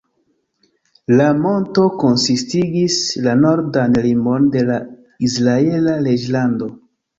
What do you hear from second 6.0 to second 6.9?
reĝlando.